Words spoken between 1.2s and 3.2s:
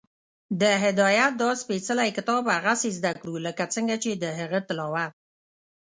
دا سپېڅلی کتاب هغسې زده